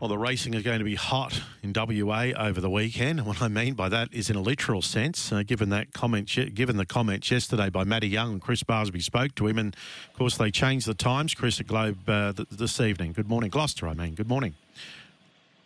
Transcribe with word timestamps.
Well, 0.00 0.08
the 0.08 0.16
racing 0.16 0.54
is 0.54 0.62
going 0.62 0.78
to 0.78 0.84
be 0.84 0.94
hot 0.94 1.42
in 1.62 1.74
WA 1.76 2.32
over 2.34 2.58
the 2.58 2.70
weekend. 2.70 3.26
What 3.26 3.42
I 3.42 3.48
mean 3.48 3.74
by 3.74 3.90
that 3.90 4.08
is 4.14 4.30
in 4.30 4.36
a 4.36 4.40
literal 4.40 4.80
sense, 4.80 5.30
uh, 5.30 5.42
given 5.42 5.68
that 5.70 5.92
comment, 5.92 6.34
given 6.54 6.78
the 6.78 6.86
comments 6.86 7.30
yesterday 7.30 7.68
by 7.68 7.84
Matty 7.84 8.08
Young 8.08 8.32
and 8.32 8.40
Chris 8.40 8.62
Barsby 8.62 9.02
spoke 9.02 9.34
to 9.34 9.46
him, 9.46 9.58
and 9.58 9.76
of 10.10 10.18
course 10.18 10.38
they 10.38 10.50
changed 10.50 10.86
the 10.86 10.94
times. 10.94 11.34
Chris 11.34 11.60
at 11.60 11.66
Globe 11.66 12.08
uh, 12.08 12.32
th- 12.32 12.48
this 12.48 12.80
evening. 12.80 13.12
Good 13.12 13.28
morning, 13.28 13.50
Gloucester. 13.50 13.88
I 13.88 13.92
mean, 13.92 14.14
good 14.14 14.26
morning. 14.26 14.54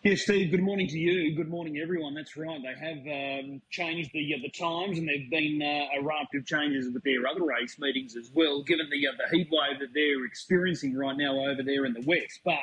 Yeah, 0.02 0.16
Steve. 0.16 0.51
Good 0.51 0.64
morning 0.64 0.89
to 0.89 0.98
you. 0.98 1.37
Good 1.37 1.48
morning, 1.48 1.78
everyone. 1.78 2.14
That's 2.14 2.37
right. 2.37 2.61
They 2.61 2.75
have 2.75 3.45
um, 3.45 3.62
changed 3.70 4.11
the 4.14 4.34
uh, 4.34 4.39
the 4.42 4.51
times, 4.51 4.98
and 4.98 5.06
there've 5.09 5.30
been 5.30 5.62
uh, 5.62 6.01
a 6.01 6.03
raft 6.03 6.34
of 6.34 6.45
changes 6.45 6.92
with 6.92 7.05
their 7.05 7.25
other 7.28 7.45
race 7.45 7.78
meetings 7.78 8.16
as 8.16 8.33
well. 8.34 8.64
Given 8.64 8.91
the 8.91 9.06
uh, 9.06 9.12
the 9.16 9.39
heat 9.39 9.48
wave 9.53 9.78
that 9.78 9.95
they're 9.95 10.25
experiencing 10.27 10.97
right 10.97 11.16
now 11.16 11.39
over 11.39 11.62
there 11.62 11.87
in 11.87 11.92
the 11.92 12.03
west, 12.05 12.41
but 12.45 12.59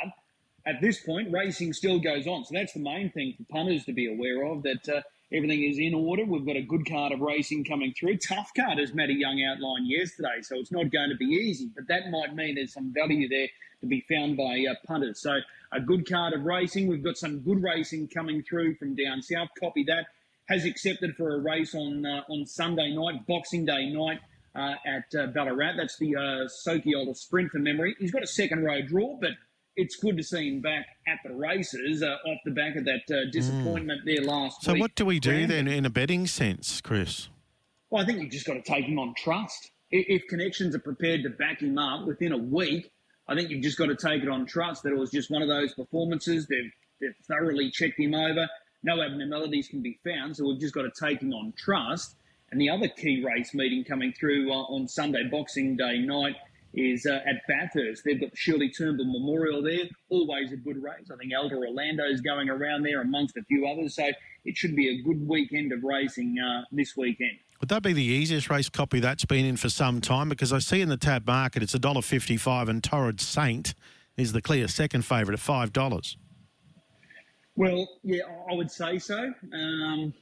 at 0.65 0.81
this 0.81 0.99
point, 0.99 1.31
racing 1.31 1.73
still 1.73 1.99
goes 1.99 2.27
on. 2.27 2.45
So 2.45 2.53
that's 2.53 2.73
the 2.73 2.79
main 2.79 3.11
thing 3.11 3.33
for 3.38 3.43
punters 3.51 3.85
to 3.85 3.93
be 3.93 4.11
aware 4.11 4.43
of 4.45 4.63
that 4.63 4.87
uh, 4.89 5.01
everything 5.34 5.63
is 5.63 5.79
in 5.79 5.93
order. 5.93 6.23
We've 6.23 6.45
got 6.45 6.55
a 6.55 6.61
good 6.61 6.87
card 6.87 7.11
of 7.11 7.21
racing 7.21 7.65
coming 7.65 7.93
through. 7.97 8.17
Tough 8.17 8.51
card, 8.55 8.79
as 8.79 8.93
Matty 8.93 9.15
Young 9.15 9.41
outlined 9.43 9.87
yesterday. 9.87 10.41
So 10.41 10.57
it's 10.57 10.71
not 10.71 10.91
going 10.91 11.09
to 11.09 11.15
be 11.15 11.25
easy, 11.25 11.70
but 11.73 11.87
that 11.87 12.11
might 12.11 12.35
mean 12.35 12.55
there's 12.55 12.73
some 12.73 12.93
value 12.93 13.27
there 13.27 13.47
to 13.81 13.87
be 13.87 14.05
found 14.09 14.37
by 14.37 14.65
uh, 14.70 14.75
punters. 14.85 15.21
So 15.21 15.39
a 15.71 15.79
good 15.79 16.07
card 16.07 16.34
of 16.34 16.43
racing. 16.43 16.87
We've 16.87 17.03
got 17.03 17.17
some 17.17 17.39
good 17.39 17.63
racing 17.63 18.09
coming 18.09 18.43
through 18.43 18.75
from 18.75 18.95
down 18.95 19.21
south. 19.21 19.49
Copy 19.59 19.84
that. 19.85 20.07
Has 20.49 20.65
accepted 20.65 21.15
for 21.15 21.35
a 21.35 21.39
race 21.39 21.73
on 21.73 22.05
uh, 22.05 22.23
on 22.27 22.45
Sunday 22.45 22.93
night, 22.93 23.26
Boxing 23.26 23.65
Day 23.65 23.89
night. 23.89 24.20
Uh, 24.54 24.73
at 24.85 25.05
uh, 25.17 25.27
Ballarat. 25.27 25.77
That's 25.77 25.98
the 25.98 26.13
uh, 26.13 26.49
Sokyola 26.67 27.15
Sprint 27.15 27.51
for 27.51 27.59
memory. 27.59 27.95
He's 27.99 28.12
got 28.12 28.21
a 28.21 28.27
second 28.27 28.65
row 28.65 28.82
draw, 28.82 29.17
but 29.17 29.29
it's 29.75 29.95
good 29.95 30.17
to 30.17 30.23
see 30.23 30.49
him 30.49 30.61
back 30.61 30.85
at 31.07 31.19
the 31.25 31.33
races 31.33 32.03
uh, 32.03 32.15
off 32.25 32.39
the 32.45 32.51
back 32.51 32.75
of 32.75 32.85
that 32.85 33.01
uh, 33.09 33.29
disappointment 33.31 34.01
mm. 34.01 34.05
there 34.05 34.23
last 34.23 34.61
so 34.61 34.73
week. 34.73 34.79
So, 34.79 34.81
what 34.81 34.95
do 34.95 35.05
we 35.05 35.19
do 35.19 35.47
then 35.47 35.67
in 35.67 35.85
a 35.85 35.89
betting 35.89 36.27
sense, 36.27 36.81
Chris? 36.81 37.29
Well, 37.89 38.03
I 38.03 38.05
think 38.05 38.21
you've 38.21 38.31
just 38.31 38.45
got 38.45 38.53
to 38.53 38.61
take 38.61 38.85
him 38.85 38.99
on 38.99 39.13
trust. 39.17 39.71
If 39.91 40.27
connections 40.27 40.73
are 40.75 40.79
prepared 40.79 41.23
to 41.23 41.29
back 41.29 41.61
him 41.61 41.77
up 41.77 42.07
within 42.07 42.31
a 42.31 42.37
week, 42.37 42.91
I 43.27 43.35
think 43.35 43.49
you've 43.49 43.63
just 43.63 43.77
got 43.77 43.87
to 43.87 43.95
take 43.95 44.23
it 44.23 44.29
on 44.29 44.45
trust 44.45 44.83
that 44.83 44.91
it 44.91 44.97
was 44.97 45.11
just 45.11 45.29
one 45.29 45.41
of 45.41 45.49
those 45.49 45.73
performances. 45.73 46.47
They've, 46.47 46.71
they've 47.01 47.15
thoroughly 47.27 47.69
checked 47.69 47.99
him 47.99 48.15
over. 48.15 48.47
No 48.83 49.01
abnormalities 49.01 49.67
can 49.67 49.81
be 49.81 49.99
found, 50.03 50.35
so 50.35 50.47
we've 50.47 50.59
just 50.59 50.73
got 50.73 50.83
to 50.83 50.91
take 50.97 51.21
him 51.21 51.33
on 51.33 51.53
trust. 51.57 52.15
And 52.51 52.59
the 52.59 52.69
other 52.69 52.87
key 52.87 53.23
race 53.23 53.53
meeting 53.53 53.83
coming 53.83 54.13
through 54.17 54.51
uh, 54.51 54.55
on 54.55 54.87
Sunday, 54.87 55.23
Boxing 55.29 55.77
Day 55.77 55.99
night, 55.99 56.35
is 56.73 57.05
uh, 57.05 57.19
at 57.25 57.41
Bathurst. 57.47 58.03
They've 58.05 58.19
got 58.19 58.31
the 58.31 58.37
Shirley 58.37 58.69
Turnbull 58.69 59.05
Memorial 59.05 59.61
there. 59.61 59.85
Always 60.09 60.51
a 60.51 60.57
good 60.57 60.81
race. 60.81 61.09
I 61.11 61.17
think 61.17 61.33
Elder 61.33 61.57
Orlando 61.57 62.03
is 62.05 62.21
going 62.21 62.49
around 62.49 62.83
there 62.83 63.01
amongst 63.01 63.37
a 63.37 63.43
few 63.43 63.67
others. 63.67 63.95
So 63.95 64.09
it 64.45 64.57
should 64.57 64.75
be 64.75 64.89
a 64.89 65.01
good 65.03 65.27
weekend 65.27 65.73
of 65.73 65.83
racing 65.83 66.38
uh, 66.39 66.63
this 66.72 66.95
weekend. 66.95 67.38
Would 67.59 67.69
that 67.69 67.83
be 67.83 67.94
the 67.94 68.03
easiest 68.03 68.49
race 68.49 68.69
copy 68.69 68.99
that's 68.99 69.25
been 69.25 69.45
in 69.45 69.57
for 69.57 69.69
some 69.69 70.01
time? 70.01 70.29
Because 70.29 70.51
I 70.51 70.59
see 70.59 70.81
in 70.81 70.89
the 70.89 70.97
tab 70.97 71.27
market 71.27 71.61
it's 71.61 71.75
$1.55 71.75 72.69
and 72.69 72.83
Torrid 72.83 73.22
Saint 73.22 73.75
is 74.17 74.33
the 74.33 74.41
clear 74.41 74.67
second 74.67 75.03
favourite 75.03 75.39
at 75.39 75.45
$5. 75.45 76.16
Well, 77.55 77.88
yeah, 78.03 78.23
I 78.49 78.55
would 78.55 78.72
say 78.72 78.97
so. 78.97 79.33
Um, 79.53 80.13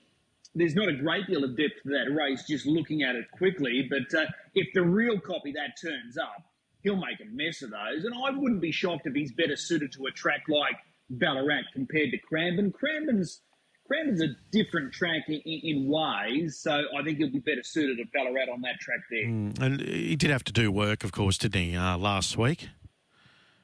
there's 0.55 0.75
not 0.75 0.89
a 0.89 0.93
great 0.93 1.27
deal 1.27 1.43
of 1.43 1.55
depth 1.55 1.83
to 1.83 1.89
that 1.89 2.11
race 2.13 2.43
just 2.47 2.65
looking 2.65 3.03
at 3.03 3.15
it 3.15 3.25
quickly. 3.31 3.87
But 3.89 4.17
uh, 4.17 4.25
if 4.55 4.67
the 4.73 4.81
real 4.81 5.19
copy 5.19 5.53
that 5.53 5.79
turns 5.81 6.17
up, 6.17 6.43
he'll 6.81 6.95
make 6.95 7.19
a 7.21 7.29
mess 7.31 7.61
of 7.61 7.71
those. 7.71 8.03
And 8.03 8.13
I 8.13 8.31
wouldn't 8.31 8.61
be 8.61 8.71
shocked 8.71 9.05
if 9.05 9.13
he's 9.13 9.33
better 9.33 9.55
suited 9.55 9.91
to 9.93 10.05
a 10.05 10.11
track 10.11 10.43
like 10.47 10.75
Ballarat 11.09 11.63
compared 11.73 12.11
to 12.11 12.17
Cranbourne. 12.17 12.71
Cranbourne's 12.71 13.41
Cranbourne's 13.87 14.21
a 14.21 14.35
different 14.51 14.93
track 14.93 15.23
in, 15.27 15.41
in, 15.45 15.87
ways, 15.89 16.59
so 16.61 16.83
I 16.95 17.03
think 17.03 17.17
he'll 17.17 17.31
be 17.31 17.39
better 17.39 17.63
suited 17.63 17.99
at 17.99 18.11
Ballarat 18.11 18.53
on 18.53 18.61
that 18.61 18.79
track 18.79 18.99
there. 19.09 19.25
Mm, 19.25 19.59
and 19.59 19.81
he 19.81 20.15
did 20.15 20.29
have 20.29 20.43
to 20.43 20.53
do 20.53 20.71
work, 20.71 21.03
of 21.03 21.11
course, 21.11 21.39
didn't 21.39 21.59
he, 21.59 21.75
uh, 21.75 21.97
last 21.97 22.37
week? 22.37 22.69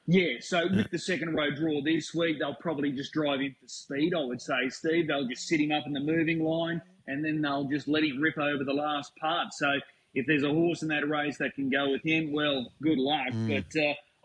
Yeah, 0.06 0.34
so 0.40 0.68
with 0.68 0.90
the 0.90 0.98
second 0.98 1.34
row 1.34 1.50
draw 1.50 1.82
this 1.82 2.14
week, 2.14 2.38
they'll 2.38 2.54
probably 2.54 2.92
just 2.92 3.12
drive 3.12 3.40
him 3.40 3.56
for 3.60 3.66
speed, 3.66 4.14
I 4.14 4.24
would 4.24 4.40
say, 4.40 4.68
Steve. 4.68 5.08
They'll 5.08 5.26
just 5.26 5.48
sit 5.48 5.60
him 5.60 5.72
up 5.72 5.84
in 5.86 5.92
the 5.92 6.00
moving 6.00 6.44
line 6.44 6.80
and 7.08 7.24
then 7.24 7.40
they'll 7.40 7.68
just 7.68 7.88
let 7.88 8.04
him 8.04 8.20
rip 8.20 8.38
over 8.38 8.62
the 8.62 8.72
last 8.72 9.12
part. 9.20 9.52
So 9.52 9.66
if 10.14 10.26
there's 10.26 10.44
a 10.44 10.50
horse 10.50 10.82
in 10.82 10.88
that 10.88 11.08
race 11.08 11.38
that 11.38 11.54
can 11.54 11.70
go 11.70 11.90
with 11.90 12.02
him, 12.04 12.32
well, 12.32 12.72
good 12.82 12.98
luck. 12.98 13.32
Mm. 13.32 13.48
But 13.48 13.80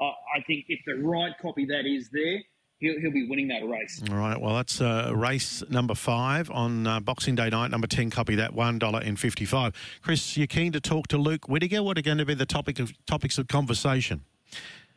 uh, 0.05 0.09
I 0.35 0.41
think 0.45 0.65
if 0.67 0.79
the 0.85 0.95
right 1.03 1.33
copy 1.41 1.65
that 1.65 1.85
is 1.85 2.09
there, 2.11 2.39
He'll, 2.77 2.99
he'll, 2.99 3.11
be 3.11 3.27
winning 3.29 3.47
that 3.49 3.63
race. 3.69 4.01
All 4.09 4.17
right. 4.17 4.41
Well, 4.41 4.55
that's 4.55 4.81
uh, 4.81 5.11
race 5.15 5.61
number 5.69 5.93
five 5.93 6.49
on 6.49 6.87
uh, 6.87 6.99
Boxing 6.99 7.35
Day 7.35 7.47
night. 7.51 7.69
Number 7.69 7.85
ten, 7.85 8.09
copy 8.09 8.33
that 8.37 8.55
one 8.55 8.79
dollar 8.79 8.99
and 9.01 9.19
fifty-five. 9.19 9.75
Chris, 10.01 10.35
you're 10.35 10.47
keen 10.47 10.71
to 10.71 10.81
talk 10.81 11.07
to 11.09 11.19
Luke 11.19 11.47
Whittaker. 11.47 11.83
What 11.83 11.99
are 11.99 12.01
going 12.01 12.17
to 12.17 12.25
be 12.25 12.33
the 12.33 12.47
topic 12.47 12.79
of 12.79 12.91
topics 13.05 13.37
of 13.37 13.47
conversation? 13.47 14.23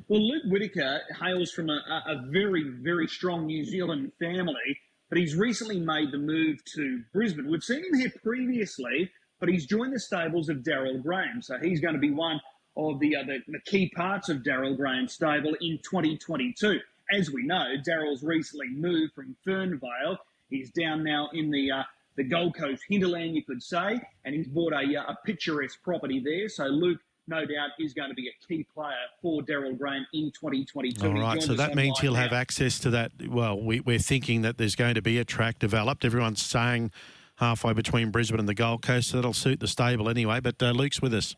Well, 0.08 0.20
Luke 0.20 0.42
Whittaker 0.46 1.00
hails 1.22 1.50
from 1.50 1.70
a, 1.70 1.80
a 2.06 2.26
very, 2.30 2.64
very 2.82 3.06
strong 3.06 3.46
New 3.46 3.64
Zealand 3.64 4.12
family, 4.18 4.80
but 5.08 5.18
he's 5.18 5.34
recently 5.34 5.80
made 5.80 6.12
the 6.12 6.18
move 6.18 6.58
to 6.74 7.02
Brisbane. 7.12 7.50
We've 7.50 7.62
seen 7.62 7.78
him 7.78 7.98
here 7.98 8.12
previously, 8.22 9.10
but 9.40 9.48
he's 9.48 9.66
joined 9.66 9.94
the 9.94 10.00
stables 10.00 10.48
of 10.48 10.58
Daryl 10.58 11.02
Graham. 11.02 11.40
So 11.40 11.56
he's 11.58 11.80
going 11.80 11.94
to 11.94 12.00
be 12.00 12.10
one 12.10 12.40
of 12.76 13.00
the, 13.00 13.16
uh, 13.16 13.24
the, 13.24 13.38
the 13.48 13.60
key 13.66 13.90
parts 13.96 14.28
of 14.28 14.38
Daryl 14.38 14.76
Graham's 14.76 15.14
stable 15.14 15.54
in 15.60 15.78
2022. 15.78 16.80
As 17.10 17.30
we 17.30 17.46
know, 17.46 17.74
Daryl's 17.86 18.22
recently 18.22 18.68
moved 18.68 19.14
from 19.14 19.36
Fernvale. 19.46 20.18
He's 20.50 20.70
down 20.70 21.02
now 21.02 21.28
in 21.32 21.50
the 21.50 21.70
uh, 21.70 21.82
the 22.16 22.24
Gold 22.24 22.56
Coast 22.56 22.82
hinterland, 22.88 23.34
you 23.34 23.42
could 23.42 23.62
say, 23.62 24.00
and 24.24 24.34
he's 24.34 24.46
bought 24.46 24.72
a, 24.72 24.96
uh, 24.96 25.12
a 25.12 25.18
picturesque 25.24 25.82
property 25.82 26.22
there. 26.24 26.48
So 26.48 26.64
Luke 26.66 27.00
no 27.26 27.40
doubt 27.40 27.70
is 27.78 27.94
going 27.94 28.10
to 28.10 28.14
be 28.14 28.28
a 28.28 28.46
key 28.46 28.66
player 28.74 28.92
for 29.22 29.42
Daryl 29.42 29.76
Graham 29.78 30.06
in 30.12 30.30
2022. 30.32 31.06
All 31.06 31.14
right, 31.14 31.42
so 31.42 31.54
that 31.54 31.74
means 31.74 31.98
he'll 32.00 32.12
now. 32.14 32.20
have 32.20 32.32
access 32.32 32.78
to 32.80 32.90
that. 32.90 33.12
Well, 33.28 33.60
we, 33.60 33.80
are 33.86 33.98
thinking 33.98 34.42
that 34.42 34.58
there's 34.58 34.76
going 34.76 34.94
to 34.94 35.02
be 35.02 35.18
a 35.18 35.24
track 35.24 35.58
developed. 35.58 36.04
Everyone's 36.04 36.42
saying 36.42 36.90
halfway 37.36 37.72
between 37.72 38.10
Brisbane 38.10 38.40
and 38.40 38.48
the 38.48 38.54
Gold 38.54 38.82
Coast, 38.82 39.10
so 39.10 39.16
that'll 39.16 39.32
suit 39.32 39.60
the 39.60 39.68
stable 39.68 40.08
anyway. 40.08 40.40
But 40.40 40.62
uh, 40.62 40.70
Luke's 40.72 41.00
with 41.00 41.14
us. 41.14 41.34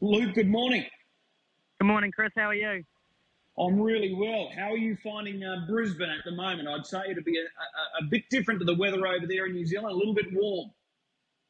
Luke, 0.00 0.34
good 0.34 0.48
morning. 0.48 0.84
Good 1.80 1.86
morning, 1.86 2.10
Chris. 2.10 2.32
How 2.36 2.48
are 2.48 2.54
you? 2.54 2.84
I'm 3.58 3.80
really 3.80 4.14
well. 4.14 4.48
How 4.56 4.72
are 4.72 4.76
you 4.76 4.96
finding 5.02 5.42
uh, 5.42 5.66
Brisbane 5.68 6.08
at 6.08 6.24
the 6.24 6.32
moment? 6.32 6.68
I'd 6.68 6.86
say 6.86 7.00
it'd 7.10 7.24
be 7.24 7.38
a, 7.38 7.42
a, 7.42 8.04
a 8.04 8.08
bit 8.08 8.22
different 8.30 8.60
to 8.60 8.64
the 8.64 8.76
weather 8.76 9.04
over 9.06 9.26
there 9.26 9.46
in 9.46 9.52
New 9.52 9.66
Zealand, 9.66 9.90
a 9.90 9.96
little 9.96 10.14
bit 10.14 10.26
warm. 10.32 10.70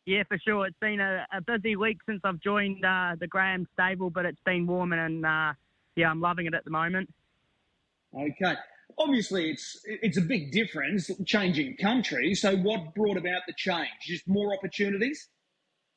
Yeah, 0.09 0.23
for 0.27 0.39
sure. 0.39 0.67
It's 0.67 0.79
been 0.81 1.01
a, 1.01 1.27
a 1.35 1.43
busy 1.43 1.77
week 1.77 1.99
since 2.07 2.23
I've 2.25 2.41
joined 2.41 2.83
uh, 2.83 3.17
the 3.21 3.27
Graham 3.27 3.67
stable, 3.75 4.09
but 4.09 4.25
it's 4.25 4.41
been 4.47 4.67
warm 4.67 4.95
and 4.95 5.27
uh, 5.27 5.53
yeah, 5.97 6.09
I'm 6.09 6.23
loving 6.23 6.47
it 6.47 6.55
at 6.55 6.65
the 6.65 6.71
moment. 6.71 7.13
Okay. 8.15 8.55
Obviously, 8.97 9.51
it's 9.51 9.79
it's 9.85 10.17
a 10.17 10.23
big 10.23 10.51
difference 10.51 11.11
changing 11.27 11.77
country. 11.77 12.35
So, 12.35 12.57
what 12.57 12.95
brought 12.95 13.19
about 13.19 13.43
the 13.47 13.53
change? 13.55 13.91
Just 14.01 14.27
more 14.27 14.55
opportunities? 14.55 15.29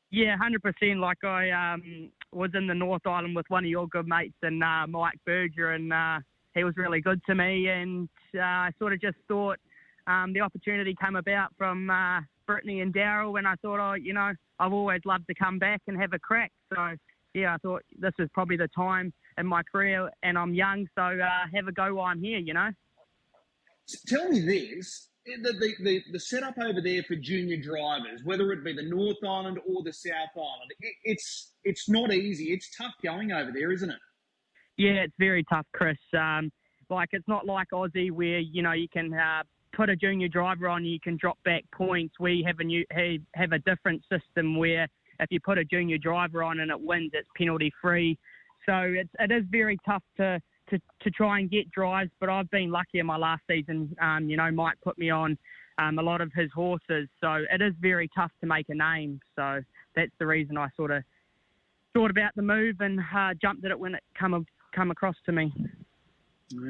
Yeah, 0.10 0.36
hundred 0.36 0.62
percent. 0.62 1.00
Like 1.00 1.24
I 1.24 1.52
um, 1.52 2.12
was 2.34 2.52
in 2.54 2.68
the 2.68 2.76
North 2.76 3.08
Island 3.08 3.34
with 3.34 3.46
one 3.48 3.64
of 3.64 3.70
your 3.70 3.88
good 3.88 4.10
mates 4.10 4.36
and 4.42 4.62
uh, 4.62 4.88
Mike 4.88 5.20
Berger, 5.26 5.72
and 5.72 5.94
uh, 5.94 6.20
he 6.54 6.66
was 6.66 6.76
really 6.76 7.00
good 7.00 7.22
to 7.28 7.34
me. 7.34 7.70
And 7.70 8.10
uh, 8.36 8.42
I 8.42 8.72
sort 8.78 8.92
of 8.92 9.00
just 9.00 9.18
thought 9.30 9.58
um, 10.06 10.34
the 10.34 10.42
opportunity 10.42 10.98
came 11.02 11.16
about 11.16 11.54
from 11.58 11.90
uh, 11.90 12.20
Brittany 12.52 12.82
and 12.82 12.94
Daryl, 12.94 13.38
and 13.38 13.48
I 13.48 13.56
thought, 13.62 13.80
oh, 13.80 13.94
you 13.94 14.14
know, 14.14 14.34
I've 14.60 14.74
always 14.74 15.00
loved 15.06 15.26
to 15.28 15.34
come 15.34 15.58
back 15.58 15.82
and 15.88 15.98
have 16.00 16.12
a 16.12 16.20
crack. 16.20 16.52
So, 16.74 16.96
yeah, 17.34 17.54
I 17.54 17.58
thought 17.60 17.82
this 17.98 18.12
is 18.20 18.28
probably 18.34 18.58
the 18.58 18.68
time 18.76 19.14
in 19.38 19.48
my 19.48 19.62
career, 19.72 20.10
and 20.22 20.38
I'm 20.38 20.54
young, 20.54 20.86
so 20.94 21.02
uh, 21.02 21.48
have 21.56 21.70
a 21.70 21.72
go 21.72 21.96
while 21.96 22.08
I'm 22.08 22.22
here, 22.22 22.40
you 22.40 22.54
know. 22.54 22.70
Tell 24.08 24.28
me 24.28 24.42
this. 24.42 25.08
The, 25.26 25.54
the, 25.54 25.74
the, 25.82 26.02
the, 26.12 26.20
setup 26.20 26.58
over 26.58 26.82
there 26.82 27.04
for 27.04 27.16
junior 27.16 27.56
drivers, 27.56 28.22
whether 28.26 28.52
it 28.52 28.66
be 28.66 28.74
the 28.74 28.84
North 28.84 29.24
Island 29.24 29.60
or 29.66 29.82
the 29.84 29.94
South 29.94 30.36
Island, 30.36 30.72
it, 30.80 30.96
it's 31.04 31.54
it's 31.64 31.88
not 31.88 32.12
easy. 32.12 32.46
It's 32.46 32.76
tough 32.76 32.94
going 33.04 33.32
over 33.32 33.52
there, 33.54 33.72
isn't 33.72 33.92
it? 33.92 34.00
Yeah, 34.78 35.04
it's 35.04 35.14
very 35.20 35.44
tough, 35.44 35.68
Chris. 35.74 35.98
Um, 36.18 36.50
like 36.90 37.10
it's 37.12 37.28
not 37.28 37.46
like 37.46 37.68
Aussie 37.72 38.10
where 38.10 38.40
you 38.40 38.64
know 38.64 38.72
you 38.72 38.88
can 38.92 39.14
uh, 39.14 39.44
put 39.74 39.90
a 39.90 39.96
junior 39.96 40.28
driver 40.28 40.68
on, 40.68 40.86
you 40.86 41.00
can 41.00 41.18
drop 41.18 41.38
back 41.44 41.64
points. 41.74 42.16
We 42.20 42.44
have 42.46 42.60
a 42.60 42.64
new 42.64 42.86
have 43.34 43.52
a 43.52 43.60
different 43.60 44.04
system 44.12 44.58
where 44.58 44.88
if 45.20 45.28
you 45.30 45.40
put 45.40 45.58
a 45.58 45.64
junior 45.64 45.98
driver 45.98 46.44
on 46.44 46.60
and 46.60 46.72
it 46.72 46.80
wins, 46.80 47.12
it's 47.14 47.28
penalty 47.36 47.72
free. 47.82 48.18
So 48.66 48.74
it's 48.76 49.10
it 49.20 49.32
is 49.32 49.44
very 49.50 49.78
tough 49.86 50.04
to 50.18 50.42
to, 50.70 50.80
to 51.02 51.12
try 51.12 51.40
and 51.40 51.52
get 51.52 51.70
drives, 51.72 52.12
but 52.20 52.30
I've 52.30 52.50
been 52.50 52.72
lucky 52.72 53.00
in 53.00 53.06
my 53.06 53.18
last 53.18 53.42
season. 53.50 53.96
Um, 54.02 54.30
you 54.30 54.38
know, 54.38 54.50
Mike 54.52 54.78
put 54.82 54.98
me 54.98 55.10
on 55.10 55.38
um, 55.78 56.00
a 56.00 56.02
lot 56.02 56.22
of 56.22 56.32
his 56.34 56.50
horses, 56.54 57.10
so 57.20 57.44
it 57.52 57.62
is 57.62 57.74
very 57.82 58.10
tough 58.16 58.32
to 58.40 58.48
make 58.48 58.70
a 58.70 58.76
name. 58.76 59.20
So 59.36 59.62
that's 59.96 60.12
the 60.20 60.26
reason 60.26 60.58
I 60.58 60.70
sort 60.78 60.92
of 60.92 61.04
thought 61.94 62.10
about 62.10 62.32
the 62.36 62.42
move 62.42 62.78
and 62.80 63.00
uh, 63.00 63.34
jumped 63.42 63.66
at 63.66 63.72
it 63.72 63.80
when 63.80 63.96
it 63.96 64.04
come 64.18 64.46
come 64.74 64.92
across 64.92 65.16
to 65.26 65.32
me. 65.32 65.54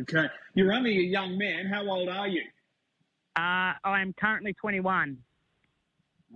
Okay, 0.02 0.26
you're 0.56 0.74
only 0.74 0.98
a 0.98 1.04
young 1.04 1.38
man. 1.38 1.68
How 1.68 1.88
old 1.88 2.10
are 2.10 2.28
you? 2.28 2.44
Uh, 3.36 3.74
I 3.84 4.02
am 4.02 4.14
currently 4.14 4.54
21. 4.54 5.18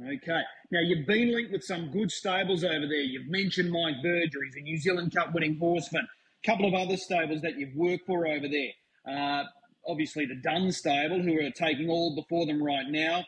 Okay. 0.02 0.42
Now, 0.72 0.80
you've 0.82 1.08
been 1.08 1.34
linked 1.34 1.52
with 1.52 1.64
some 1.64 1.92
good 1.92 2.12
stables 2.12 2.64
over 2.64 2.88
there. 2.88 3.02
You've 3.02 3.30
mentioned 3.30 3.72
Mike 3.72 3.96
Berger. 4.02 4.44
He's 4.46 4.56
a 4.58 4.62
New 4.62 4.78
Zealand 4.78 5.14
Cup 5.16 5.34
winning 5.34 5.58
horseman. 5.58 6.06
A 6.44 6.48
couple 6.48 6.68
of 6.68 6.74
other 6.74 6.98
stables 6.98 7.42
that 7.42 7.58
you've 7.58 7.76
worked 7.76 8.06
for 8.06 8.28
over 8.28 8.48
there. 8.48 8.72
Uh, 9.08 9.44
obviously, 9.88 10.26
the 10.26 10.36
Dunn 10.36 10.72
stable, 10.72 11.22
who 11.22 11.40
are 11.40 11.52
taking 11.52 11.90
all 11.90 12.16
before 12.16 12.46
them 12.46 12.62
right 12.62 12.88
now. 12.90 13.24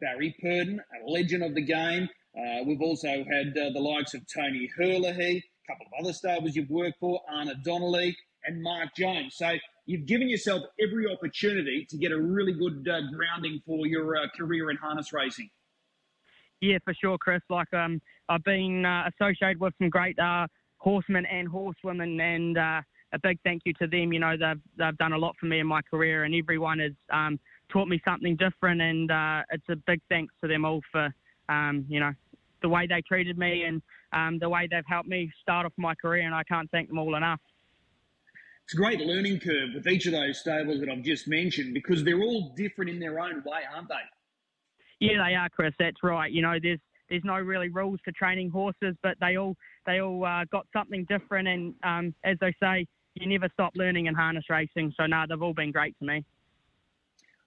Barry 0.00 0.34
Purdon, 0.40 0.80
a 0.80 1.10
legend 1.10 1.42
of 1.42 1.54
the 1.54 1.62
game. 1.62 2.08
Uh, 2.36 2.62
we've 2.64 2.82
also 2.82 3.08
had 3.08 3.56
uh, 3.58 3.70
the 3.72 3.80
likes 3.80 4.14
of 4.14 4.22
Tony 4.32 4.70
Herlihy, 4.76 5.38
a 5.38 5.72
couple 5.72 5.86
of 5.86 6.04
other 6.04 6.12
stables 6.12 6.54
you've 6.54 6.70
worked 6.70 6.98
for, 7.00 7.20
Anna 7.36 7.54
Donnelly, 7.64 8.16
and 8.44 8.62
Mark 8.62 8.90
Jones. 8.96 9.34
So 9.36 9.56
you've 9.88 10.04
given 10.04 10.28
yourself 10.28 10.62
every 10.80 11.10
opportunity 11.10 11.86
to 11.88 11.96
get 11.96 12.12
a 12.12 12.20
really 12.20 12.52
good 12.52 12.86
uh, 12.88 13.00
grounding 13.12 13.60
for 13.66 13.86
your 13.86 14.16
uh, 14.16 14.28
career 14.36 14.70
in 14.70 14.76
harness 14.76 15.12
racing. 15.14 15.48
Yeah, 16.60 16.76
for 16.84 16.92
sure, 16.92 17.16
Chris. 17.18 17.40
Like 17.48 17.72
um, 17.72 18.00
I've 18.28 18.44
been 18.44 18.84
uh, 18.84 19.08
associated 19.08 19.60
with 19.60 19.72
some 19.78 19.88
great 19.88 20.18
uh, 20.18 20.46
horsemen 20.76 21.24
and 21.26 21.48
horsewomen, 21.48 22.20
and 22.20 22.58
uh, 22.58 22.82
a 23.14 23.18
big 23.22 23.38
thank 23.44 23.62
you 23.64 23.72
to 23.80 23.86
them. 23.86 24.12
You 24.12 24.20
know, 24.20 24.36
they've 24.36 24.60
they've 24.76 24.98
done 24.98 25.14
a 25.14 25.18
lot 25.18 25.34
for 25.40 25.46
me 25.46 25.60
in 25.60 25.66
my 25.66 25.80
career, 25.82 26.24
and 26.24 26.34
everyone 26.34 26.80
has 26.80 26.92
um, 27.10 27.40
taught 27.72 27.88
me 27.88 28.00
something 28.06 28.36
different, 28.36 28.82
and 28.82 29.10
uh, 29.10 29.42
it's 29.50 29.68
a 29.70 29.76
big 29.86 30.00
thanks 30.10 30.34
to 30.42 30.48
them 30.48 30.66
all 30.66 30.80
for 30.92 31.08
um, 31.48 31.86
you 31.88 32.00
know 32.00 32.12
the 32.60 32.68
way 32.68 32.86
they 32.86 33.00
treated 33.02 33.38
me 33.38 33.62
and 33.62 33.80
um, 34.12 34.38
the 34.38 34.48
way 34.48 34.68
they've 34.70 34.84
helped 34.86 35.08
me 35.08 35.30
start 35.40 35.64
off 35.64 35.72
my 35.78 35.94
career, 35.94 36.26
and 36.26 36.34
I 36.34 36.42
can't 36.42 36.70
thank 36.72 36.88
them 36.88 36.98
all 36.98 37.14
enough. 37.14 37.40
It's 38.68 38.74
a 38.74 38.76
great 38.76 39.00
learning 39.00 39.40
curve 39.40 39.70
with 39.74 39.86
each 39.88 40.04
of 40.04 40.12
those 40.12 40.40
stables 40.40 40.80
that 40.80 40.90
I've 40.90 41.02
just 41.02 41.26
mentioned 41.26 41.72
because 41.72 42.04
they're 42.04 42.20
all 42.20 42.52
different 42.54 42.90
in 42.90 42.98
their 42.98 43.18
own 43.18 43.42
way, 43.46 43.60
aren't 43.74 43.88
they? 43.88 43.94
Yeah, 45.00 45.26
they 45.26 45.34
are, 45.34 45.48
Chris. 45.48 45.72
That's 45.78 46.02
right. 46.02 46.30
You 46.30 46.42
know, 46.42 46.58
there's 46.62 46.78
there's 47.08 47.24
no 47.24 47.36
really 47.36 47.70
rules 47.70 47.98
for 48.04 48.12
training 48.12 48.50
horses, 48.50 48.94
but 49.02 49.16
they 49.22 49.38
all 49.38 49.56
they 49.86 50.02
all 50.02 50.22
uh, 50.22 50.44
got 50.52 50.66
something 50.74 51.06
different. 51.08 51.48
And 51.48 51.74
um, 51.82 52.14
as 52.24 52.36
they 52.42 52.54
say, 52.62 52.86
you 53.14 53.26
never 53.26 53.48
stop 53.54 53.72
learning 53.74 54.04
in 54.04 54.14
harness 54.14 54.44
racing. 54.50 54.92
So 54.98 55.06
no, 55.06 55.24
they've 55.26 55.40
all 55.40 55.54
been 55.54 55.72
great 55.72 55.98
to 56.00 56.04
me. 56.04 56.26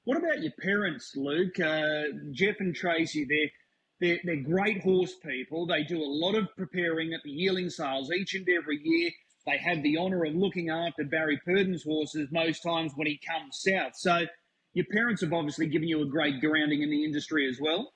What 0.06 0.17
about 0.17 0.41
your 0.41 0.53
parents, 0.59 1.15
Luke? 1.15 1.59
Uh, 1.59 2.06
Jeff 2.31 2.56
and 2.62 2.74
Tracy, 2.74 3.27
they're, 3.29 4.15
they're, 4.15 4.19
they're 4.24 4.44
great 4.44 4.81
horse 4.81 5.13
people. 5.24 5.67
They 5.67 5.83
do 5.83 6.01
a 6.01 6.03
lot 6.03 6.33
of 6.33 6.47
preparing 6.57 7.13
at 7.13 7.21
the 7.24 7.29
yearling 7.29 7.69
sales 7.69 8.12
each 8.12 8.33
and 8.33 8.47
every 8.50 8.81
year. 8.83 9.12
They 9.45 9.57
have 9.57 9.81
the 9.81 9.97
honour 9.97 10.25
of 10.25 10.35
looking 10.35 10.69
after 10.69 11.03
Barry 11.03 11.39
Purdon's 11.43 11.83
horses 11.83 12.29
most 12.31 12.61
times 12.61 12.91
when 12.95 13.07
he 13.07 13.19
comes 13.25 13.61
south. 13.61 13.93
So 13.95 14.25
your 14.73 14.85
parents 14.91 15.21
have 15.21 15.33
obviously 15.33 15.67
given 15.67 15.88
you 15.88 16.01
a 16.01 16.05
great 16.05 16.39
grounding 16.39 16.81
in 16.81 16.89
the 16.89 17.03
industry 17.03 17.47
as 17.49 17.59
well. 17.59 17.91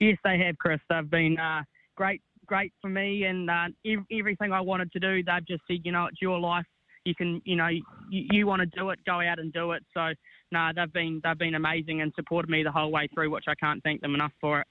Yes, 0.00 0.18
they 0.24 0.38
have, 0.38 0.58
Chris. 0.58 0.80
They've 0.90 1.08
been 1.08 1.38
uh, 1.38 1.62
great, 1.94 2.22
great 2.46 2.72
for 2.80 2.88
me, 2.88 3.24
and 3.24 3.50
uh, 3.50 3.68
everything 4.10 4.52
I 4.52 4.60
wanted 4.60 4.92
to 4.92 5.00
do, 5.00 5.22
they've 5.22 5.46
just 5.46 5.62
said, 5.66 5.78
you 5.84 5.92
know, 5.92 6.06
it's 6.06 6.20
your 6.20 6.38
life. 6.38 6.66
You 7.04 7.14
can, 7.14 7.40
you 7.44 7.54
know, 7.54 7.68
you, 7.68 7.82
you 8.10 8.46
want 8.46 8.60
to 8.60 8.66
do 8.66 8.90
it, 8.90 8.98
go 9.06 9.20
out 9.20 9.38
and 9.38 9.52
do 9.52 9.72
it. 9.72 9.84
So, 9.94 10.08
no, 10.50 10.70
they've 10.74 10.92
been 10.92 11.20
they've 11.22 11.38
been 11.38 11.54
amazing 11.54 12.00
and 12.00 12.12
supported 12.16 12.50
me 12.50 12.64
the 12.64 12.72
whole 12.72 12.90
way 12.90 13.08
through, 13.14 13.30
which 13.30 13.44
I 13.46 13.54
can't 13.54 13.80
thank 13.84 14.00
them 14.00 14.14
enough 14.14 14.32
for 14.40 14.60
it. 14.60 14.66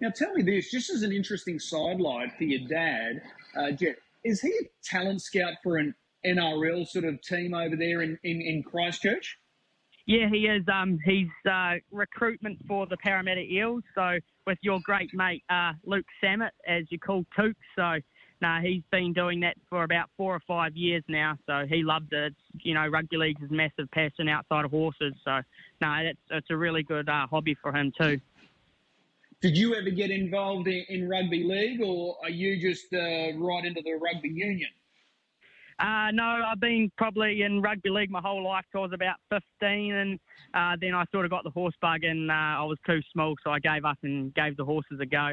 Now, 0.00 0.10
tell 0.10 0.32
me 0.32 0.42
this, 0.42 0.70
just 0.70 0.90
as 0.90 1.02
an 1.02 1.10
interesting 1.10 1.58
sidelight 1.58 2.30
for 2.38 2.44
your 2.44 2.68
dad, 2.68 3.20
uh, 3.56 3.72
Jet, 3.72 3.96
is 4.24 4.40
he 4.40 4.48
a 4.48 4.68
talent 4.84 5.22
scout 5.22 5.54
for 5.62 5.76
an 5.76 5.94
NRL 6.26 6.86
sort 6.86 7.04
of 7.04 7.20
team 7.22 7.54
over 7.54 7.76
there 7.76 8.02
in, 8.02 8.18
in, 8.24 8.40
in 8.40 8.62
Christchurch? 8.62 9.38
Yeah, 10.06 10.28
he 10.30 10.46
is. 10.46 10.64
Um, 10.72 10.98
he's 11.04 11.28
uh, 11.48 11.74
recruitment 11.90 12.58
for 12.66 12.86
the 12.86 12.96
Parramatta 12.96 13.42
Eels. 13.42 13.82
So 13.94 14.18
with 14.46 14.58
your 14.62 14.80
great 14.82 15.10
mate 15.12 15.44
uh, 15.50 15.72
Luke 15.84 16.06
Sammut, 16.22 16.50
as 16.66 16.84
you 16.88 16.98
call 16.98 17.24
Took. 17.38 17.54
So 17.76 17.98
no, 18.40 18.48
nah, 18.48 18.60
he's 18.60 18.82
been 18.90 19.12
doing 19.12 19.40
that 19.40 19.56
for 19.68 19.82
about 19.84 20.08
four 20.16 20.34
or 20.34 20.40
five 20.48 20.74
years 20.74 21.02
now. 21.08 21.36
So 21.46 21.64
he 21.68 21.82
loved 21.82 22.12
it. 22.12 22.34
You 22.60 22.72
know, 22.72 22.86
rugby 22.86 23.18
league 23.18 23.36
is 23.42 23.50
a 23.50 23.54
massive 23.54 23.90
passion 23.90 24.28
outside 24.28 24.64
of 24.64 24.70
horses. 24.70 25.12
So 25.24 25.42
no, 25.82 25.88
nah, 25.88 26.00
it's 26.00 26.20
it's 26.30 26.46
a 26.50 26.56
really 26.56 26.82
good 26.82 27.08
uh, 27.08 27.26
hobby 27.26 27.56
for 27.60 27.76
him 27.76 27.92
too. 28.00 28.18
Did 29.40 29.56
you 29.56 29.74
ever 29.76 29.90
get 29.90 30.10
involved 30.10 30.66
in, 30.66 30.84
in 30.88 31.08
rugby 31.08 31.44
league, 31.44 31.80
or 31.80 32.16
are 32.22 32.30
you 32.30 32.60
just 32.60 32.92
uh, 32.92 33.36
right 33.36 33.64
into 33.64 33.80
the 33.84 33.94
rugby 33.94 34.30
union? 34.30 34.70
Uh, 35.78 36.10
no, 36.12 36.24
I've 36.24 36.58
been 36.58 36.90
probably 36.98 37.42
in 37.42 37.62
rugby 37.62 37.88
league 37.88 38.10
my 38.10 38.20
whole 38.20 38.42
life 38.42 38.64
till 38.72 38.80
I 38.80 38.84
was 38.84 38.92
about 38.92 39.16
15, 39.30 39.94
and 39.94 40.20
uh, 40.54 40.76
then 40.80 40.92
I 40.92 41.04
sort 41.12 41.24
of 41.24 41.30
got 41.30 41.44
the 41.44 41.50
horse 41.50 41.74
bug, 41.80 42.02
and 42.02 42.32
uh, 42.32 42.34
I 42.34 42.64
was 42.64 42.78
too 42.84 43.00
small, 43.12 43.36
so 43.44 43.52
I 43.52 43.60
gave 43.60 43.84
up 43.84 43.98
and 44.02 44.34
gave 44.34 44.56
the 44.56 44.64
horses 44.64 44.98
a 45.00 45.06
go. 45.06 45.30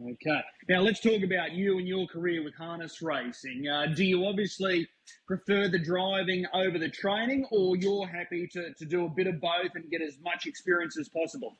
Okay. 0.00 0.40
Now 0.70 0.80
let's 0.80 1.00
talk 1.00 1.22
about 1.22 1.52
you 1.52 1.76
and 1.76 1.86
your 1.86 2.06
career 2.06 2.42
with 2.42 2.54
harness 2.54 3.02
racing. 3.02 3.68
Uh, 3.68 3.88
do 3.94 4.02
you 4.02 4.24
obviously 4.24 4.88
prefer 5.26 5.68
the 5.68 5.78
driving 5.78 6.46
over 6.54 6.78
the 6.78 6.88
training, 6.88 7.44
or 7.50 7.76
you're 7.76 8.06
happy 8.06 8.48
to, 8.54 8.72
to 8.72 8.84
do 8.86 9.04
a 9.04 9.10
bit 9.10 9.26
of 9.26 9.38
both 9.42 9.72
and 9.74 9.90
get 9.90 10.00
as 10.00 10.18
much 10.24 10.46
experience 10.46 10.98
as 10.98 11.10
possible? 11.10 11.58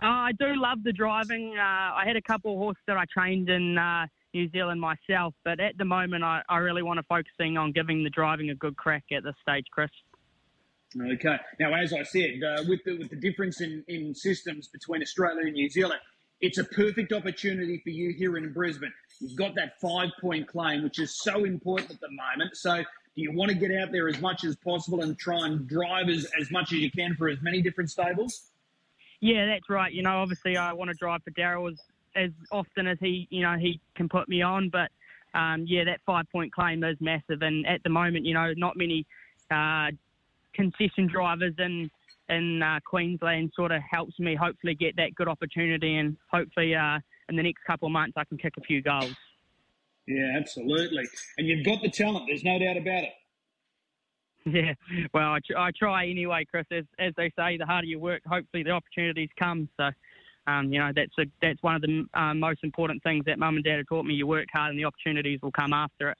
Uh, 0.00 0.06
I 0.06 0.32
do 0.38 0.54
love 0.54 0.84
the 0.84 0.92
driving. 0.92 1.54
Uh, 1.58 1.62
I 1.62 2.04
had 2.06 2.16
a 2.16 2.22
couple 2.22 2.52
of 2.52 2.58
horses 2.58 2.82
that 2.86 2.96
I 2.96 3.04
trained 3.12 3.48
in 3.48 3.76
uh, 3.76 4.06
New 4.32 4.48
Zealand 4.50 4.80
myself. 4.80 5.34
But 5.44 5.58
at 5.58 5.76
the 5.76 5.84
moment, 5.84 6.22
I, 6.22 6.42
I 6.48 6.58
really 6.58 6.82
want 6.82 6.98
to 6.98 7.04
focusing 7.04 7.56
on 7.56 7.72
giving 7.72 8.04
the 8.04 8.10
driving 8.10 8.50
a 8.50 8.54
good 8.54 8.76
crack 8.76 9.04
at 9.12 9.24
this 9.24 9.34
stage, 9.42 9.64
Chris. 9.72 9.90
Okay. 11.00 11.36
Now, 11.60 11.74
as 11.74 11.92
I 11.92 12.02
said, 12.02 12.42
uh, 12.42 12.62
with 12.66 12.80
the 12.84 12.96
with 12.96 13.10
the 13.10 13.16
difference 13.16 13.60
in, 13.60 13.84
in 13.88 14.14
systems 14.14 14.68
between 14.68 15.02
Australia 15.02 15.42
and 15.44 15.52
New 15.52 15.68
Zealand, 15.68 16.00
it's 16.40 16.58
a 16.58 16.64
perfect 16.64 17.12
opportunity 17.12 17.80
for 17.82 17.90
you 17.90 18.14
here 18.16 18.36
in 18.36 18.52
Brisbane. 18.52 18.92
You've 19.20 19.36
got 19.36 19.54
that 19.56 19.80
five 19.80 20.10
point 20.20 20.46
claim, 20.46 20.82
which 20.82 20.98
is 20.98 21.18
so 21.22 21.44
important 21.44 21.90
at 21.90 22.00
the 22.00 22.08
moment. 22.08 22.56
So, 22.56 22.76
do 22.76 22.84
you 23.22 23.32
want 23.32 23.50
to 23.50 23.56
get 23.56 23.70
out 23.72 23.92
there 23.92 24.08
as 24.08 24.20
much 24.20 24.44
as 24.44 24.56
possible 24.56 25.02
and 25.02 25.18
try 25.18 25.46
and 25.46 25.68
drive 25.68 26.08
as, 26.08 26.26
as 26.40 26.50
much 26.50 26.72
as 26.72 26.78
you 26.78 26.90
can 26.90 27.16
for 27.16 27.28
as 27.28 27.38
many 27.42 27.60
different 27.60 27.90
stables? 27.90 28.50
Yeah, 29.20 29.46
that's 29.46 29.68
right. 29.68 29.92
You 29.92 30.02
know, 30.02 30.20
obviously, 30.20 30.56
I 30.56 30.72
want 30.72 30.90
to 30.90 30.94
drive 30.94 31.22
for 31.24 31.30
Daryl 31.32 31.70
as 31.72 31.78
as 32.16 32.30
often 32.50 32.86
as 32.86 32.98
he, 33.00 33.28
you 33.30 33.42
know, 33.42 33.56
he 33.56 33.80
can 33.94 34.08
put 34.08 34.28
me 34.28 34.42
on. 34.42 34.70
But 34.70 34.90
um, 35.38 35.64
yeah, 35.66 35.84
that 35.84 36.00
five 36.06 36.26
point 36.30 36.52
claim 36.52 36.84
is 36.84 36.96
massive, 37.00 37.42
and 37.42 37.66
at 37.66 37.82
the 37.82 37.90
moment, 37.90 38.26
you 38.26 38.34
know, 38.34 38.52
not 38.56 38.76
many 38.76 39.06
uh, 39.50 39.88
concession 40.54 41.06
drivers 41.08 41.54
in 41.58 41.90
in 42.28 42.62
uh, 42.62 42.78
Queensland 42.84 43.52
sort 43.56 43.72
of 43.72 43.80
helps 43.90 44.18
me 44.18 44.34
hopefully 44.34 44.74
get 44.74 44.96
that 44.96 45.14
good 45.14 45.28
opportunity, 45.28 45.96
and 45.96 46.16
hopefully 46.30 46.74
uh, 46.74 46.98
in 47.28 47.36
the 47.36 47.42
next 47.42 47.64
couple 47.64 47.86
of 47.86 47.92
months 47.92 48.14
I 48.16 48.24
can 48.24 48.38
kick 48.38 48.54
a 48.58 48.62
few 48.62 48.82
goals. 48.82 49.14
Yeah, 50.06 50.36
absolutely, 50.36 51.06
and 51.38 51.46
you've 51.46 51.66
got 51.66 51.82
the 51.82 51.90
talent. 51.90 52.26
There's 52.28 52.44
no 52.44 52.58
doubt 52.58 52.76
about 52.76 53.04
it. 53.04 53.12
Yeah, 54.52 54.74
well, 55.12 55.36
I, 55.36 55.38
I 55.56 55.70
try 55.76 56.06
anyway, 56.06 56.44
Chris. 56.50 56.66
As, 56.70 56.84
as 56.98 57.12
they 57.16 57.32
say, 57.36 57.56
the 57.56 57.66
harder 57.66 57.86
you 57.86 57.98
work, 57.98 58.22
hopefully 58.26 58.62
the 58.62 58.70
opportunities 58.70 59.28
come. 59.38 59.68
So 59.76 59.90
um, 60.48 60.72
you 60.72 60.78
know, 60.78 60.90
that's 60.96 61.12
a, 61.18 61.26
that's 61.42 61.62
one 61.62 61.74
of 61.74 61.82
the 61.82 62.06
uh, 62.14 62.32
most 62.32 62.60
important 62.64 63.02
things 63.02 63.26
that 63.26 63.38
mum 63.38 63.56
and 63.56 63.64
dad 63.64 63.76
have 63.76 63.86
taught 63.86 64.06
me. 64.06 64.14
You 64.14 64.26
work 64.26 64.46
hard 64.50 64.70
and 64.70 64.78
the 64.78 64.86
opportunities 64.86 65.40
will 65.42 65.52
come 65.52 65.74
after 65.74 66.10
it. 66.10 66.18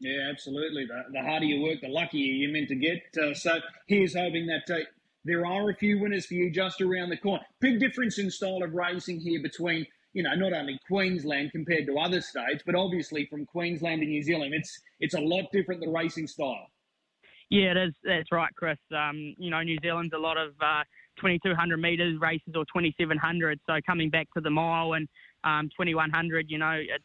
Yeah, 0.00 0.28
absolutely. 0.30 0.86
The, 0.86 1.12
the 1.12 1.22
harder 1.22 1.44
you 1.44 1.62
work, 1.62 1.80
the 1.80 1.88
luckier 1.88 2.20
you're 2.20 2.52
meant 2.52 2.68
to 2.68 2.74
get. 2.74 3.02
Uh, 3.20 3.34
so 3.34 3.60
here's 3.86 4.14
hoping 4.14 4.46
that 4.46 4.72
uh, 4.72 4.80
there 5.24 5.46
are 5.46 5.70
a 5.70 5.74
few 5.74 6.00
winners 6.00 6.26
for 6.26 6.34
you 6.34 6.50
just 6.50 6.80
around 6.80 7.10
the 7.10 7.16
corner. 7.16 7.44
Big 7.60 7.78
difference 7.78 8.18
in 8.18 8.28
style 8.28 8.62
of 8.64 8.74
racing 8.74 9.20
here 9.20 9.40
between, 9.40 9.86
you 10.14 10.24
know, 10.24 10.34
not 10.34 10.52
only 10.52 10.78
Queensland 10.88 11.52
compared 11.52 11.86
to 11.86 11.98
other 11.98 12.20
states, 12.20 12.64
but 12.66 12.74
obviously 12.74 13.26
from 13.26 13.46
Queensland 13.46 14.00
to 14.00 14.06
New 14.06 14.22
Zealand. 14.22 14.52
It's 14.52 14.80
it's 14.98 15.14
a 15.14 15.20
lot 15.20 15.44
different 15.52 15.80
the 15.80 15.90
racing 15.90 16.26
style. 16.26 16.66
Yeah, 17.50 17.70
it 17.72 17.76
is. 17.76 17.94
That's 18.04 18.30
right, 18.30 18.54
Chris. 18.54 18.78
Um, 18.94 19.34
you 19.38 19.50
know, 19.50 19.62
New 19.62 19.78
Zealand's 19.82 20.12
a 20.14 20.18
lot 20.18 20.36
of 20.36 20.50
uh, 20.60 20.84
2200 21.20 21.76
metres 21.78 22.20
races 22.20 22.54
or 22.54 22.64
2700. 22.66 23.58
So 23.66 23.74
coming 23.86 24.10
back 24.10 24.28
to 24.34 24.40
the 24.40 24.50
mile 24.50 24.92
and 24.94 25.08
um, 25.44 25.70
2100, 25.70 26.46
you 26.50 26.58
know, 26.58 26.72
it's 26.72 27.04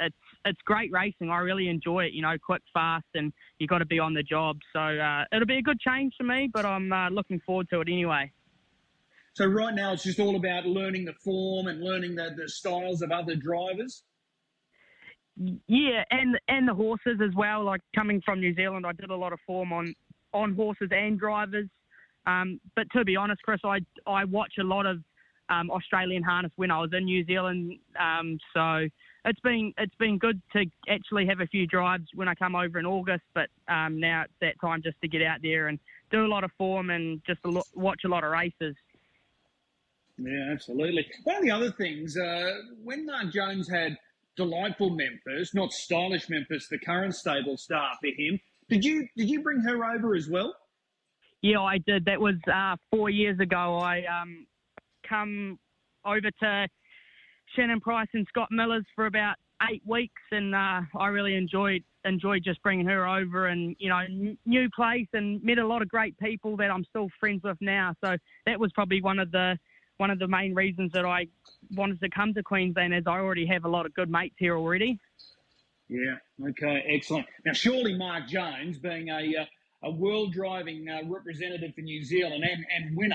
it's 0.00 0.16
it's 0.44 0.60
great 0.64 0.92
racing. 0.92 1.30
I 1.30 1.38
really 1.38 1.68
enjoy 1.68 2.04
it. 2.04 2.12
You 2.12 2.22
know, 2.22 2.36
quick, 2.44 2.62
fast, 2.72 3.06
and 3.14 3.32
you 3.58 3.66
got 3.66 3.78
to 3.78 3.86
be 3.86 3.98
on 3.98 4.14
the 4.14 4.22
job. 4.22 4.58
So 4.72 4.80
uh, 4.80 5.24
it'll 5.32 5.46
be 5.46 5.58
a 5.58 5.62
good 5.62 5.80
change 5.80 6.14
for 6.16 6.24
me, 6.24 6.48
but 6.52 6.64
I'm 6.64 6.92
uh, 6.92 7.10
looking 7.10 7.40
forward 7.40 7.68
to 7.70 7.80
it 7.80 7.88
anyway. 7.88 8.30
So 9.34 9.46
right 9.46 9.74
now 9.74 9.92
it's 9.92 10.02
just 10.02 10.18
all 10.18 10.36
about 10.36 10.66
learning 10.66 11.04
the 11.04 11.14
form 11.24 11.68
and 11.68 11.82
learning 11.82 12.16
the, 12.16 12.34
the 12.36 12.48
styles 12.48 13.02
of 13.02 13.12
other 13.12 13.36
drivers. 13.36 14.02
Yeah, 15.38 16.04
and 16.10 16.38
and 16.48 16.66
the 16.66 16.74
horses 16.74 17.20
as 17.22 17.34
well. 17.36 17.64
Like 17.64 17.80
coming 17.94 18.20
from 18.24 18.40
New 18.40 18.54
Zealand, 18.54 18.84
I 18.86 18.92
did 18.92 19.10
a 19.10 19.16
lot 19.16 19.32
of 19.32 19.38
form 19.46 19.72
on 19.72 19.94
on 20.32 20.54
horses 20.54 20.88
and 20.90 21.18
drivers. 21.18 21.68
Um, 22.26 22.60
but 22.74 22.90
to 22.92 23.04
be 23.04 23.16
honest, 23.16 23.42
Chris, 23.42 23.60
I 23.64 23.78
I 24.06 24.24
watch 24.24 24.54
a 24.58 24.64
lot 24.64 24.86
of 24.86 24.98
um, 25.48 25.70
Australian 25.70 26.22
harness 26.22 26.52
when 26.56 26.70
I 26.70 26.80
was 26.80 26.90
in 26.92 27.04
New 27.04 27.24
Zealand. 27.24 27.74
Um, 27.98 28.38
so 28.52 28.88
it's 29.24 29.40
been 29.40 29.72
it's 29.78 29.94
been 29.94 30.18
good 30.18 30.40
to 30.54 30.64
actually 30.88 31.26
have 31.26 31.40
a 31.40 31.46
few 31.46 31.66
drives 31.66 32.06
when 32.14 32.28
I 32.28 32.34
come 32.34 32.56
over 32.56 32.78
in 32.78 32.86
August. 32.86 33.24
But 33.32 33.48
um, 33.68 34.00
now 34.00 34.22
it's 34.22 34.34
that 34.40 34.60
time 34.60 34.82
just 34.82 35.00
to 35.02 35.08
get 35.08 35.22
out 35.22 35.38
there 35.42 35.68
and 35.68 35.78
do 36.10 36.26
a 36.26 36.28
lot 36.28 36.42
of 36.42 36.50
form 36.58 36.90
and 36.90 37.22
just 37.26 37.40
a 37.44 37.48
lo- 37.48 37.62
watch 37.74 38.00
a 38.04 38.08
lot 38.08 38.24
of 38.24 38.32
races. 38.32 38.74
Yeah, 40.18 40.50
absolutely. 40.52 41.06
One 41.22 41.36
of 41.36 41.42
the 41.42 41.50
other 41.52 41.70
things, 41.70 42.16
uh, 42.16 42.50
when 42.82 43.06
Mark 43.06 43.32
Jones 43.32 43.70
had 43.70 43.96
delightful 44.38 44.90
Memphis, 44.90 45.52
not 45.52 45.72
stylish 45.72 46.30
Memphis, 46.30 46.68
the 46.70 46.78
current 46.78 47.14
stable 47.14 47.58
star 47.58 47.90
for 48.00 48.08
him, 48.16 48.40
did 48.70 48.84
you 48.84 49.06
did 49.16 49.28
you 49.28 49.42
bring 49.42 49.60
her 49.60 49.84
over 49.84 50.14
as 50.14 50.28
well? 50.30 50.54
Yeah, 51.42 51.60
I 51.60 51.78
did. 51.78 52.04
That 52.04 52.20
was 52.20 52.36
uh, 52.52 52.76
four 52.90 53.10
years 53.10 53.38
ago. 53.40 53.78
I 53.78 54.04
um, 54.04 54.46
come 55.08 55.58
over 56.04 56.30
to 56.42 56.68
Shannon 57.54 57.80
Price 57.80 58.08
and 58.14 58.26
Scott 58.28 58.48
Miller's 58.50 58.86
for 58.94 59.06
about 59.06 59.36
eight 59.70 59.82
weeks, 59.84 60.22
and 60.30 60.54
uh, 60.54 60.82
I 60.98 61.06
really 61.08 61.34
enjoyed 61.34 61.82
enjoyed 62.04 62.42
just 62.44 62.62
bringing 62.62 62.86
her 62.86 63.06
over, 63.06 63.48
and 63.48 63.74
you 63.78 63.88
know, 63.88 63.98
n- 63.98 64.38
new 64.46 64.68
place, 64.74 65.08
and 65.12 65.42
met 65.42 65.58
a 65.58 65.66
lot 65.66 65.82
of 65.82 65.88
great 65.88 66.16
people 66.18 66.56
that 66.56 66.70
I'm 66.70 66.84
still 66.84 67.08
friends 67.18 67.42
with 67.42 67.58
now. 67.60 67.94
So 68.04 68.16
that 68.46 68.60
was 68.60 68.70
probably 68.72 69.02
one 69.02 69.18
of 69.18 69.30
the 69.30 69.58
one 69.98 70.10
of 70.10 70.18
the 70.18 70.28
main 70.28 70.54
reasons 70.54 70.92
that 70.92 71.04
I 71.04 71.26
wanted 71.72 72.00
to 72.00 72.08
come 72.08 72.32
to 72.34 72.42
Queensland, 72.42 72.94
as 72.94 73.04
I 73.06 73.18
already 73.18 73.46
have 73.46 73.64
a 73.64 73.68
lot 73.68 73.84
of 73.84 73.94
good 73.94 74.10
mates 74.10 74.36
here 74.38 74.56
already. 74.56 74.98
Yeah. 75.88 76.16
Okay. 76.50 76.84
Excellent. 76.88 77.26
Now, 77.44 77.52
surely 77.52 77.96
Mark 77.96 78.26
Jones, 78.28 78.78
being 78.78 79.08
a 79.08 79.34
uh, 79.40 79.44
a 79.84 79.90
world 79.90 80.32
driving 80.32 80.88
uh, 80.88 81.00
representative 81.06 81.72
for 81.74 81.82
New 81.82 82.02
Zealand 82.02 82.42
and, 82.42 82.64
and 82.74 82.96
winner, 82.96 83.14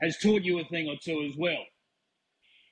has 0.00 0.16
taught 0.18 0.42
you 0.42 0.60
a 0.60 0.64
thing 0.64 0.88
or 0.88 0.94
two 1.02 1.26
as 1.28 1.36
well. 1.36 1.64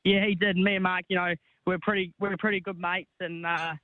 Yeah, 0.04 0.24
he 0.26 0.36
did. 0.36 0.56
Me 0.56 0.76
and 0.76 0.84
Mark, 0.84 1.04
you 1.08 1.16
know, 1.16 1.34
we're 1.66 1.80
pretty 1.82 2.12
we're 2.20 2.36
pretty 2.36 2.60
good 2.60 2.78
mates, 2.78 3.10
and 3.20 3.44
uh, 3.44 3.74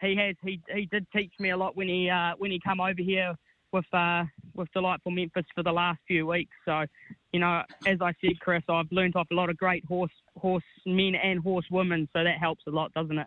he 0.00 0.16
has 0.16 0.36
he 0.44 0.60
he 0.74 0.86
did 0.86 1.06
teach 1.14 1.32
me 1.38 1.50
a 1.50 1.56
lot 1.56 1.76
when 1.76 1.88
he 1.88 2.10
uh, 2.10 2.32
when 2.38 2.50
he 2.50 2.60
come 2.64 2.80
over 2.80 3.02
here 3.02 3.34
with 3.72 3.86
uh, 3.92 4.24
with 4.54 4.68
delightful 4.72 5.12
Memphis 5.12 5.46
for 5.54 5.62
the 5.62 5.72
last 5.72 6.00
few 6.06 6.26
weeks. 6.26 6.54
So, 6.64 6.84
you 7.32 7.40
know, 7.40 7.62
as 7.86 7.98
I 8.00 8.12
said, 8.20 8.40
Chris, 8.40 8.62
I've 8.68 8.90
learnt 8.90 9.16
off 9.16 9.28
a 9.30 9.34
lot 9.34 9.50
of 9.50 9.56
great 9.56 9.84
horse 9.84 10.12
horse 10.36 10.64
men 10.86 11.14
and 11.14 11.40
horse 11.40 11.66
women, 11.70 12.08
so 12.12 12.24
that 12.24 12.38
helps 12.38 12.64
a 12.66 12.70
lot, 12.70 12.92
doesn't 12.94 13.18
it? 13.18 13.26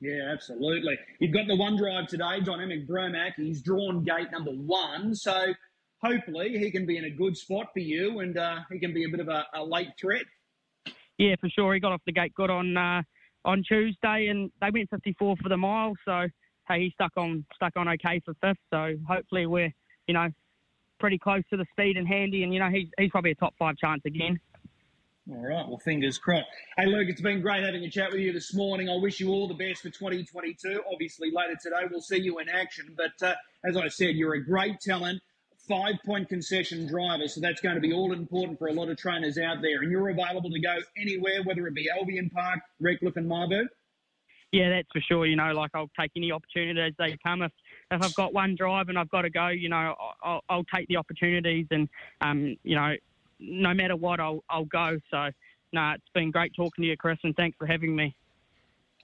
Yeah, 0.00 0.32
absolutely. 0.32 0.98
You've 1.18 1.34
got 1.34 1.46
the 1.46 1.56
one 1.56 1.76
drive 1.76 2.06
today, 2.06 2.40
Dynamic 2.42 2.88
Bromac. 2.88 3.32
He's 3.36 3.60
drawn 3.60 4.02
gate 4.02 4.30
number 4.32 4.52
one, 4.52 5.14
so 5.14 5.52
hopefully 6.02 6.58
he 6.58 6.70
can 6.70 6.86
be 6.86 6.96
in 6.96 7.04
a 7.04 7.10
good 7.10 7.36
spot 7.36 7.66
for 7.74 7.80
you, 7.80 8.20
and 8.20 8.38
uh, 8.38 8.60
he 8.70 8.78
can 8.78 8.94
be 8.94 9.04
a 9.04 9.08
bit 9.08 9.20
of 9.20 9.28
a, 9.28 9.44
a 9.54 9.62
late 9.62 9.90
threat. 10.00 10.24
Yeah, 11.18 11.34
for 11.38 11.50
sure. 11.50 11.74
He 11.74 11.80
got 11.80 11.92
off 11.92 12.00
the 12.06 12.12
gate 12.12 12.32
good 12.34 12.48
on 12.48 12.76
uh, 12.76 13.02
on 13.44 13.62
Tuesday, 13.68 14.28
and 14.28 14.50
they 14.62 14.70
went 14.72 14.88
54 14.88 15.36
for 15.36 15.48
the 15.50 15.56
mile. 15.58 15.92
So 16.06 16.28
hey, 16.68 16.84
he 16.84 16.90
stuck 16.94 17.12
on 17.16 17.44
stuck 17.54 17.72
on 17.76 17.88
okay 17.88 18.22
for 18.24 18.34
fifth. 18.40 18.60
So 18.72 18.94
hopefully 19.06 19.46
we're 19.46 19.72
you 20.06 20.14
know 20.14 20.28
pretty 21.00 21.18
close 21.18 21.42
to 21.50 21.56
the 21.56 21.66
speed 21.72 21.96
and 21.96 22.06
handy, 22.06 22.44
and 22.44 22.54
you 22.54 22.60
know 22.60 22.68
he's 22.70 22.88
he's 22.98 23.10
probably 23.10 23.32
a 23.32 23.36
top 23.36 23.54
five 23.58 23.76
chance 23.76 24.02
again. 24.04 24.38
All 25.30 25.46
right. 25.46 25.66
Well, 25.68 25.78
fingers 25.78 26.18
crossed. 26.18 26.46
Hey, 26.76 26.86
Luke, 26.86 27.08
it's 27.08 27.20
been 27.20 27.40
great 27.40 27.62
having 27.62 27.84
a 27.84 27.90
chat 27.90 28.10
with 28.10 28.20
you 28.20 28.32
this 28.32 28.52
morning. 28.54 28.88
I 28.88 28.96
wish 28.96 29.20
you 29.20 29.28
all 29.28 29.46
the 29.46 29.54
best 29.54 29.82
for 29.82 29.90
2022. 29.90 30.82
Obviously, 30.92 31.30
later 31.32 31.56
today 31.60 31.86
we'll 31.90 32.00
see 32.00 32.18
you 32.18 32.38
in 32.38 32.48
action. 32.48 32.96
But 32.96 33.26
uh, 33.26 33.34
as 33.64 33.76
I 33.76 33.88
said, 33.88 34.14
you're 34.14 34.34
a 34.34 34.44
great 34.44 34.80
talent, 34.80 35.20
five 35.68 35.96
point 36.04 36.28
concession 36.28 36.88
driver. 36.88 37.28
So 37.28 37.40
that's 37.40 37.60
going 37.60 37.76
to 37.76 37.80
be 37.80 37.92
all 37.92 38.12
important 38.12 38.58
for 38.58 38.68
a 38.68 38.72
lot 38.72 38.88
of 38.88 38.96
trainers 38.96 39.38
out 39.38 39.62
there. 39.62 39.82
And 39.82 39.90
you're 39.92 40.08
available 40.08 40.50
to 40.50 40.60
go 40.60 40.76
anywhere, 40.96 41.42
whether 41.44 41.66
it 41.66 41.74
be 41.74 41.88
Albion 41.96 42.30
Park, 42.30 42.60
Redcliffe, 42.80 43.16
and 43.16 43.28
Marburg. 43.28 43.68
Yeah, 44.52 44.70
that's 44.70 44.88
for 44.92 45.00
sure. 45.00 45.26
You 45.26 45.36
know, 45.36 45.52
like 45.52 45.70
I'll 45.74 45.90
take 45.98 46.10
any 46.16 46.32
opportunity 46.32 46.80
as 46.80 46.94
they 46.98 47.16
come. 47.24 47.42
If 47.42 47.52
if 47.90 48.02
I've 48.02 48.14
got 48.14 48.32
one 48.32 48.54
drive 48.54 48.88
and 48.88 48.98
I've 48.98 49.10
got 49.10 49.22
to 49.22 49.30
go, 49.30 49.48
you 49.48 49.68
know, 49.68 49.94
I'll, 50.22 50.42
I'll 50.48 50.64
take 50.64 50.88
the 50.88 50.96
opportunities, 50.96 51.66
and 51.70 51.88
um, 52.20 52.56
you 52.62 52.76
know, 52.76 52.94
no 53.38 53.74
matter 53.74 53.96
what, 53.96 54.20
I'll 54.20 54.44
I'll 54.48 54.64
go. 54.64 54.98
So, 55.10 55.30
no, 55.72 55.92
it's 55.94 56.08
been 56.14 56.30
great 56.30 56.54
talking 56.54 56.82
to 56.82 56.88
you, 56.88 56.96
Chris, 56.96 57.18
and 57.24 57.34
thanks 57.36 57.56
for 57.58 57.66
having 57.66 57.94
me. 57.94 58.14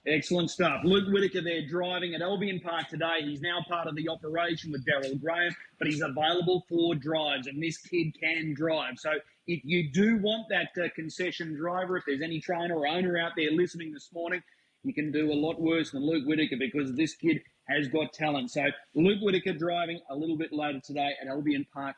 Excellent 0.05 0.49
stuff. 0.49 0.81
Luke 0.85 1.11
Whitaker 1.11 1.41
there 1.41 1.67
driving 1.67 2.15
at 2.15 2.21
Albion 2.21 2.61
Park 2.61 2.87
today. 2.87 3.23
He's 3.23 3.41
now 3.41 3.59
part 3.67 3.87
of 3.87 3.95
the 3.95 4.07
operation 4.07 4.71
with 4.71 4.85
Daryl 4.85 5.19
Graham, 5.19 5.53
but 5.79 5.87
he's 5.87 6.01
available 6.01 6.63
for 6.69 6.95
drives, 6.95 7.47
and 7.47 7.61
this 7.61 7.77
kid 7.77 8.17
can 8.17 8.53
drive. 8.53 8.93
So 8.99 9.11
if 9.47 9.61
you 9.65 9.91
do 9.91 10.17
want 10.19 10.47
that 10.49 10.69
uh, 10.81 10.87
concession 10.95 11.55
driver, 11.55 11.97
if 11.97 12.05
there's 12.05 12.21
any 12.21 12.39
trainer 12.39 12.75
or 12.75 12.87
owner 12.87 13.17
out 13.17 13.33
there 13.35 13.51
listening 13.51 13.91
this 13.91 14.09
morning, 14.13 14.41
you 14.83 14.93
can 14.93 15.11
do 15.11 15.29
a 15.29 15.35
lot 15.35 15.59
worse 15.59 15.91
than 15.91 16.05
Luke 16.05 16.25
Whitaker 16.25 16.55
because 16.57 16.93
this 16.93 17.13
kid 17.15 17.41
has 17.69 17.87
got 17.87 18.13
talent. 18.13 18.51
So 18.51 18.65
Luke 18.95 19.19
Whitaker 19.21 19.53
driving 19.53 19.99
a 20.09 20.15
little 20.15 20.37
bit 20.37 20.51
later 20.51 20.79
today 20.79 21.11
at 21.21 21.27
Albion 21.27 21.65
Park 21.73 21.95